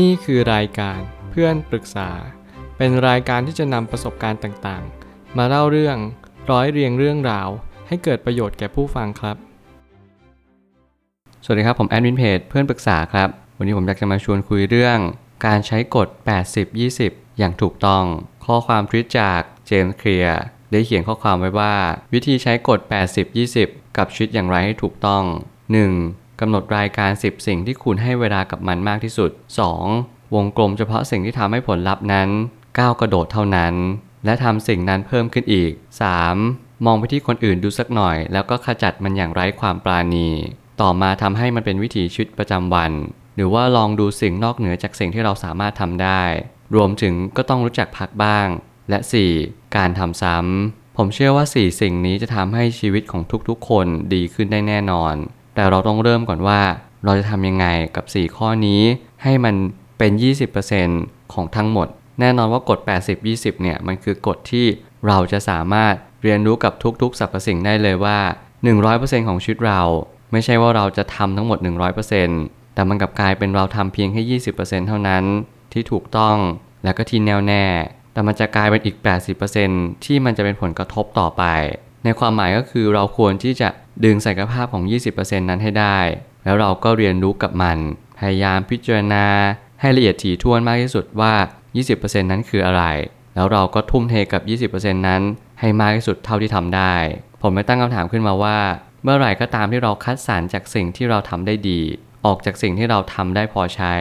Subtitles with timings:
[0.00, 0.98] นี่คือรายการ
[1.30, 2.10] เพื่อนปรึกษา
[2.76, 5.96] เป็นรายการที่จะนำประสบการณ์ต่างๆ มาเล่าเรื่อง
[6.50, 7.48] ร้อยเรียงเรื่องราว
[7.88, 9.36] ให้เกิดประโยชน์แก่ผู้ฟังครับ
[11.44, 14.98] สวัสดีครับ ผมแอดมินเพจเพื่อนปรึกษาครับ วันนี้ผมอยากจะมาชวนคุยเรื่อง
[15.46, 16.08] การใช้กฎ
[16.72, 18.04] 80-20 อย่างถูกต้อง
[18.46, 20.40] ข้อความทวิตจากเจมส์เคลียร์
[20.72, 21.74] ได้เขียนข้อความไว้ว่า
[22.12, 22.78] วิธีใช้กฎ
[23.38, 25.22] 80-20 กับชีวิตอย่างไรให้ถูกต้อง
[25.92, 26.21] 1.
[26.40, 29.30] กำหนดรายการ 10 สิ่งที่คุณให้เวลากับมันมากที่สุด
[29.82, 30.34] 2.
[30.34, 32.28] วงกลมเฉพาะสิ่งที่ทำให้ผลลัพธ์นั้น
[32.78, 33.74] ก้าวกระโดดเท่านั้น
[34.24, 35.72] และทำสิ่งนั้นเพิ่มขึ้นอีก
[36.28, 36.84] 3.
[36.84, 40.28] มองไปที่คนอื่นดูสักหน่อย แล้วก็ขจัดมันอย่างไร้ความปราณี
[40.80, 42.92] ต่อมาทำให้มันเป็นวิถีชีวิตประจำวัน
[43.36, 46.22] หรือว่าลองดูสิ่งนอกเหนือจากสิ่งที่เราสามารถทำได้
[46.74, 48.48] รวมถึงก็ต้องรู้จักพักบ้าง
[48.90, 48.98] และ
[49.36, 49.76] 4.
[49.76, 55.14] การทำซ้ำผมเชื่อว่า 4 สิ่งนี้จะทำให้ชีวิตของทุกๆ คนดีขึ้นได้แน่นอน
[55.54, 56.60] แต่เราต้องเริ่มก่อนว่า
[57.04, 57.66] เราจะทำยังไง
[57.96, 58.82] กับ 4 ข้อนี้
[59.22, 59.54] ให้มัน
[59.98, 60.12] เป็น
[60.72, 61.88] 20%ของทั้งหมด
[62.20, 62.78] แน่นอนว่ากฎ
[63.20, 64.66] 80-20 เนี่ย มันคือกฎที่
[65.06, 66.72] เราจะสามารถเรียนรู้กับ
[67.02, 68.18] ทุกๆสรรพสิ่งได้เลยว่า
[68.72, 69.82] 100%ของชีวิตเรา
[70.32, 71.58] ไม่ใช่ว่าเราจะทำทั้งหมด
[72.16, 75.24] 100%แต่มันกลับกลายเป็นเราทำเพียงแค่ 20%เท่านั้น
[75.72, 76.36] ที่ถูกต้อง
[76.84, 77.64] และก็ที่แน่วแน่
[78.12, 78.96] แต่มันจะกลายเป็นอีก
[79.50, 81.44] 80%ที่มันจะเป็นผลกระทบต่อไป
[82.04, 83.68] ในความหมายก็คือเราควรที่จะ
[84.04, 85.98] ดึงศักยภาพของ 20%นั้นให้ได้
[86.44, 87.78] แล้วเราก็เรียนรู้กับมัน
[88.18, 89.26] พยายามพิจารณา
[89.80, 91.34] ให้ละเอียดถี่ถ้วนมากที่สุดว่า
[91.78, 92.84] 20%นั้นคืออะไร
[93.34, 95.22] แล้วเราก็ทุ่มเทกับ 20%นั้น
[95.60, 96.94] ให้มากที่สุดเท่าที่ทำได้
[97.42, 98.58] ผมไม่ตั้งคำถามขึ้นมาว่า
[99.02, 101.80] เมื่อไหร่ก็ตามที่เราคัดสรรจากสิ่งที่เราทำได้ดี
[102.26, 103.94] ออกจากสิ่งที่เราทำได้พอใช้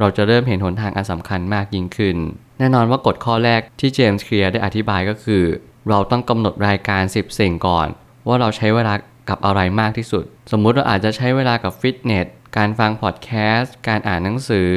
[0.00, 2.16] เราจะเริ่มเห็นหนทางอันสำคัญมากยิ่งขึ้น
[2.58, 5.44] แน่นอนว่ากฎข้อแรกที่เจมส์เคลียร์ได้อธิบายก็คือ
[5.88, 7.88] เราต้องกำหนดรายการ 10 สิ่งก่อน
[8.26, 8.94] ว่าเราใช้เวลา
[9.30, 14.72] กับอะไรมากที่สุด สมมุติเราอาจจะใช้เวลากับฟิตเนส การฟังพอดแคสต์ การอ่านหนังสือ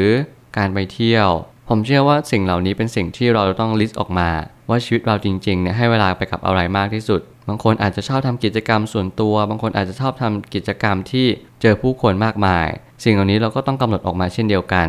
[0.58, 1.28] การไปเที่ยว
[1.70, 4.30] ผมเชื่อว่าสิ่งเหล่านี้เป็นสิ่งที่เราต้องลิสต์ออกมา
[4.70, 11.28] ว่าชีวิตเราจริงๆเนี่ยให้เวลาไปกับอะไรมากที่สุด บางคนอาจจะชอบทำกิจกรรมส่วนตัว บางคนอาจจะชอบทำกิจกรรมที่
[11.62, 12.68] เจอผู้คนมากมาย
[13.04, 14.88] สิ่งเหล่านี้เราก็ต้องกำหนดออกมาเช่นเดียวกัน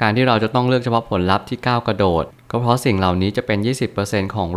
[0.00, 3.58] การที่เราจะต้องเลือกเฉพาะผลลัพธ์ที่ก้าวกระโดด ก็เพราะสิ่งเหล่านี้จะเป็น
[3.96, 4.48] 20%ของ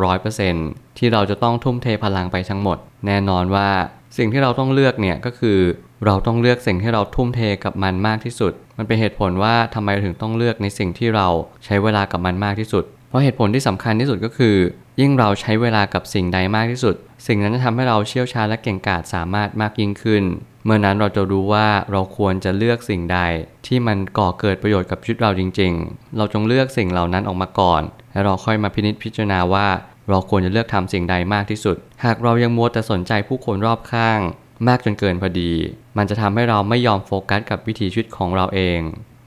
[0.45, 3.69] 100%ที่เราจะต้องทุ่มเทพลังไปทั้งหมด แน่นอนว่า
[4.17, 5.59] สิ่งที่เราต้องเลือกเนี่ยก็คือ
[6.05, 11.27] เราต้องเลือกสิ่งที่เราทุ่มเทกับมันมากที่สุด มันเป็นเหตุผลว่าทำไมถึงต้องเลือกในสิ่งที่เรา
[11.65, 14.55] ใช้เวลากับมันมากที่สุด เพราะเหตุผลที่สำคัญที่สุดก็คือ
[14.99, 16.95] ยิ่งเราใช้เวลากับสิ่งใดมากที่สุด
[17.27, 20.23] สิ่งนั้นจะทำให้เราเชี่ยวชาญและเก่งกาจสามารถมากยิ่งขึ้น
[20.65, 23.19] เมื่อนั้นเราจะรู้ว่าเราควรจะเลือกสิ่งใด
[23.67, 29.67] ที่มันก่อเกิดประโยชน์กับชีวิตเราจริง ๆ เราจงเลือกสิ่งเหล่านั้นออกมาก่อน แล้วเราค่อยมาพินิจพิจารณาว่า
[30.09, 34.19] เราควรจะเลือกทำสิ่งใดมากที่สุด หากเรายังมัวแต่สนใจผู้คนรอบข้าง
[34.67, 35.51] มากจนเกินพอดี
[35.97, 38.79] มันจะทำให้เราไม่ยอมโฟกัสกับวิถีชีวิตของเราเอง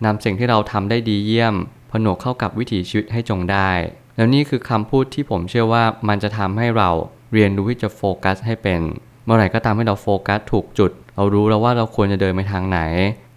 [0.04, 1.54] นำสิ่งที่เราทำได้ดีเยี่ยม
[1.90, 3.70] ผนวกเข้ากับวิถีชีวิตให้จงได้
[4.16, 6.90] แล้วนี่คือคำพูดที่ผมเชื่อว่ามันจะทำให้เรา
[7.32, 8.80] เรียนรู้ที่จะโฟกัสให้เป็น
[9.24, 12.80] เมื่อไหร่ก็ตามให้เราโฟกัสถูกจุด เรารู้แล้วว่าเราควรจะเดินไปทางไหน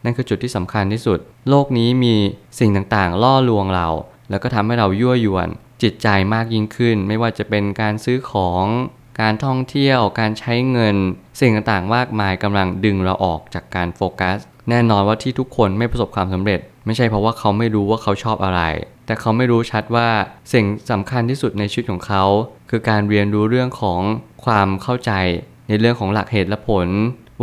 [0.04, 2.16] นั่นคือจุดที่สำคัญที่สุด โลกนี้มี
[2.60, 3.88] สิ่งต่างๆ ล่อลวงเรา
[4.30, 5.50] แล้วก็ทำให้เรายั่วยวน
[5.84, 8.66] จิตใจมากยิ่งขึ้น ไม่ว่าจะเป็นการซื้อของ
[9.22, 10.96] การท่องเที่ยวการใช้เงิน
[11.40, 14.38] สิ่งต่างๆมากมายกำลังดึงเราออกจากการโฟกัส
[14.70, 18.62] แน่นอนว่าที่ทุกคนไม่ประสบความสำเร็จ ไม่ใช่เพราะว่าเขาไม่รู้ว่าเขาชอบอะไร
[19.06, 20.08] แต่เขาไม่รู้ชัดว่า
[20.54, 22.24] สิ่งสำคัญที่สุดในชีวิตของเขา
[22.70, 24.02] คือการเรียนรู้เรื่องของ
[24.46, 25.12] ความเข้าใจ
[25.68, 26.88] ในเรื่องของหลักเหตุและผล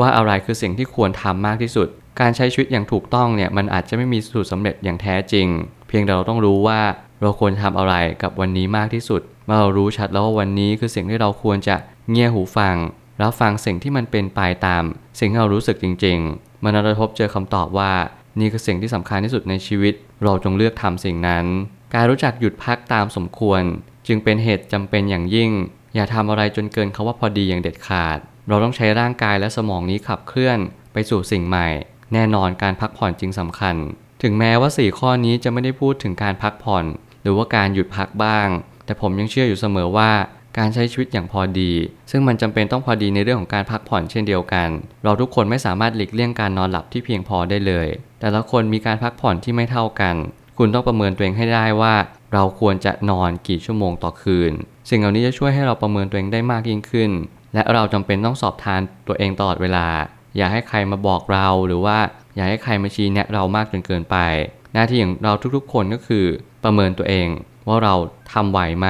[0.01, 1.89] ว่าอะไรคือสิ่งที่ควรทำมากที่สุด
[2.21, 5.47] การใช้ชีวิตอย่างถูกต้องเนี่ยมันอาจจะไม่มีสูตรสำเร็จอย่างแท้จริง
[5.89, 6.81] เพียงแต่เราต้องรู้ว่า
[7.21, 11.77] เราควรทำอะไรกับวันนี้มากที่สุด เมื่อเรารู้ชัดแล้วว่าวันนี้คือสิ่งที่เราควรจะ
[12.11, 12.77] เงี่ยหูฟัง
[13.19, 14.83] แล้วฟังสิ่งที่มันเป็นไปตาม
[15.19, 17.93] สิ่งที่เรารู้สึกจริง ๆมื่อเราพบเจอคำตอบว่า
[18.41, 21.45] นี่คือสิ่งที่สำคัญที่สุดในชีวิต เราจงเลือกทำสิ่งนั้น
[21.95, 23.63] การรู้จักหยุดพักตามสมควร
[24.07, 25.51] จึงเป็นเหตุจำเป็นอย่างยิ่ง
[25.95, 30.59] อย่าทำอะไรจนเกินคาว่าพอดีอย่างเด็ดขาด เราต้องใช้ร่างกายและสมองนี้ขับเคลื่อน
[30.93, 31.67] ไปสู่สิ่งใหม่
[32.13, 33.77] แน่นอนการพักผ่อนจึงสำคัญ
[34.23, 36.85] ถึงแม้ว่า 4 ข้อนี้จะไม่ได้พูดถึงการพักผ่อน
[37.23, 38.49] หรือว่าการหยุดพักบ้าง
[38.85, 40.11] แต่ผมยังเชื่ออยู่เสมอว่า
[40.59, 41.73] การใช้ชีวิตอย่างพอดี
[42.11, 44.69] ซึ่งมันจำเป็นต้องพอดีในเรื่องของการพักผ่อนเช่นเดียวกัน
[45.05, 47.89] เราทุกคนไม่สามารถหลีกเลี่ยงการนอนหลับที่เพียงพอได้เลย
[48.21, 50.15] แต่ละคนมีการพักผ่อนที่ไม่เท่ากัน
[50.59, 51.95] คุณต้องประเมินตัวเองให้ได้ว่า
[52.33, 54.53] เราควรจะนอนกี่ชั่วโมงต่อคืน
[54.89, 57.11] สิ่งเหล่านี้จะช่วยให้เราประเมินตัวเองได้มากยิ่งขึ้น
[57.55, 59.87] และเราจำเป็นต้องสอบทานตัวเองตลอดเวลา
[60.37, 61.99] อย่าให้ใครมาบอกเราหรือว่า
[62.35, 64.17] อย่าให้ใครมาชี้แนะเรามากจนเกินไป
[64.73, 66.27] หน้าที่ของเราทุกๆ คนก็คือ
[66.65, 67.29] ประเมินตัวเอง
[67.67, 67.95] ว่าเรา
[68.33, 68.89] ทำไหวไหม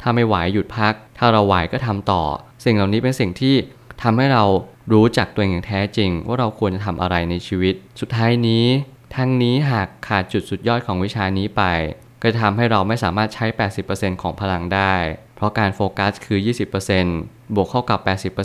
[0.00, 2.22] ถ้าไม่ไหวหยุดพัก ถ้าเราไหวก็ทำต่อ
[2.64, 3.54] สิ่งเหล่านี้เป็นสิ่งที่
[4.02, 4.44] ทำให้เรา
[4.92, 8.66] รู้จักตัวเองอย่างแท้จริง ว่าเราควรจะทำอะไรในชีวิต สุดท้ายนี้
[9.16, 11.62] ทั้งนี้หากขาดจุดสุดยอดของวิชานี้ไป
[12.22, 13.46] ก็จะทำให้เราไม่สามารถใช้
[13.84, 14.94] 80%ของพลังได้
[15.36, 16.38] เพราะการโฟกัสคือ
[16.96, 18.00] 20%บวกเข้ากับ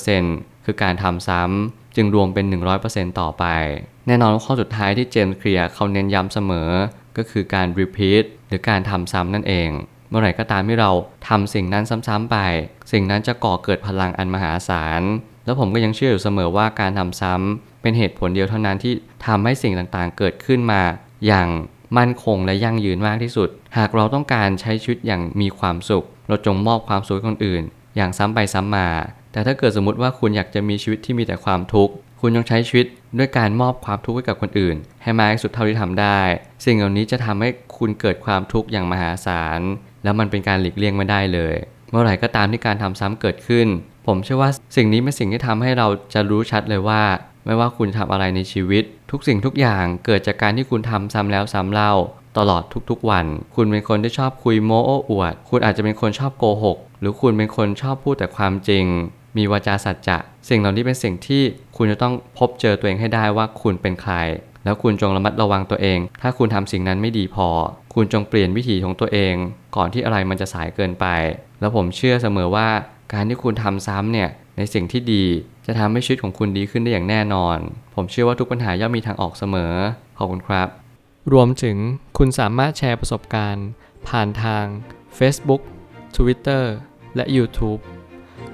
[0.10, 2.46] 80%คือการทำซ้ำจึงรวมเป็น
[2.84, 3.46] 100%ต่อไป
[4.08, 6.70] แน่นอนข้อสุดท้ายที่เจมส์เคลียร์เขาเน้นย้ำเสมอ
[7.18, 9.70] ก็คือการ repeat หรือการทำซ้ำนั่นเอง
[10.10, 10.92] เมื่อไหร่ก็ตามที่เรา
[11.28, 12.38] ทำสิ่งนั้นซ้ำๆไป
[12.92, 15.02] สิ่งนั้นจะก่อเกิดพลังอันมหาศาล
[15.46, 18.94] แล้วผมก็ยังเชื่ออยู่เสมอว่าการทำซ้ำเป็นเหตุผลเดียวเท่านั้นที่
[19.28, 20.82] ทำให้สิ่งต่างๆ เกิดขึ้นมา
[21.28, 21.48] อย่าง
[21.98, 27.64] มั่นคงและยั่งยืนมากที่สุด หากเราต้องการใช้ชีวิตอย่างมีความสุข เราจงมอบความสุขคนอื่น
[27.96, 28.88] อย่างซ้ำไปซ้ำมา
[29.32, 31.94] แต่ถ้าเกิดสมมติว่าคุณอยากจะมีชีวิตที่มีแต่ความทุกข์
[32.24, 32.88] คุณจงใช้ชีวิต
[33.18, 36.20] ด้วยการมอบความทุกข์ให้กับคนอื่น ให้มากที่สุดเท่าที่ทำได้
[36.66, 39.62] สิ่งเหล่านี้จะทำให้คุณเกิดความทุกข์อย่างมหาศาล
[40.04, 41.56] แล้วมันเป็นการหลีกเลี่ยงไม่ได้เลย
[41.90, 43.68] เมื่อไหร่ก็ตามที่การทำซ้ำเกิดขึ้น
[44.08, 47.04] ผมเชื่อว่าสิ่งนี้เป็นสิ่งที่ทำให้เราจะรู้ชัดเลยว่า
[47.46, 51.94] ไม่ว่าคุณทำอะไรในชีวิต ทุกสิ่งทุกอย่างเกิดจากการที่คุณทำซ้ำแล้วซ้ำเล่า
[52.38, 53.26] ตลอดทุกๆวัน
[53.56, 58.86] คุณเป็นคนที่ชอบคุยโม้โอ้อวด คุณอาจจะเป็นคนชอบโกหก หรือคุณเป็นคนชอบพูดแต่ความจริง
[59.38, 60.18] มีวาจาสัจจะ
[60.50, 61.44] สิ่งเหล่านี้เป็นสิ่งที่
[61.78, 64.16] คุณจะต้องพบเจอตัวเองให้ได้ว่าคุณเป็นใคร
[64.64, 67.48] แล้วคุณจงระมัดระวังตัวเอง ถ้าคุณทำสิ่งนั้นไม่ดีพอ
[67.94, 69.36] คุณจงเปลี่ยนวิถีของตัวเอง
[69.76, 71.06] ก่อนที่อะไรมันจะสายเกินไป
[71.60, 72.70] แล้วผมเชื่อเสมอว่า
[73.14, 75.26] การที่คุณทำซ้ำเนี่ยในสิ่งที่ดี
[75.66, 77.58] จะทำให้ชีวิตของคุณดีขึ้นได้อย่างแน่นอน
[77.96, 79.74] ผมเชื่อว่าทุกปัญหาย่อมมีทางออกเสมอ
[80.18, 80.68] ขอบคุณครับ
[81.34, 81.78] รวมถึง
[82.18, 83.68] คุณสามารถแชร์ประสบการณ์
[84.08, 84.66] ผ่านทาง
[85.18, 85.62] Facebook
[86.16, 86.64] Twitter
[87.16, 87.80] และ YouTube